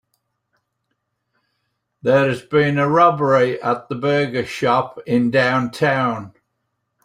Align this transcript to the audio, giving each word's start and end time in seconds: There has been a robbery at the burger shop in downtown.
There 2.01 2.27
has 2.27 2.41
been 2.41 2.79
a 2.79 2.89
robbery 2.89 3.61
at 3.61 3.87
the 3.87 3.93
burger 3.93 4.43
shop 4.43 4.97
in 5.05 5.29
downtown. 5.29 6.33